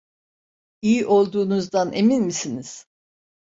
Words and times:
İyi 0.81 1.05
olduğunuzdan 1.05 1.93
emin 1.93 2.23
misiniz? 2.23 2.85